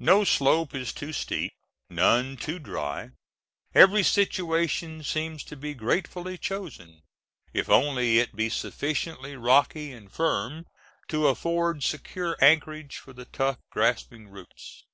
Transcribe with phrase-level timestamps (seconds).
[0.00, 1.52] No slope is too steep,
[1.90, 3.10] none too dry;
[3.74, 7.02] every situation seems to be gratefully chosen,
[7.52, 10.64] if only it be sufficiently rocky and firm
[11.08, 14.84] to afford secure anchorage for the tough, grasping roots.